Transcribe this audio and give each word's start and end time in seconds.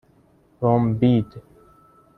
رُمبید 0.61 1.41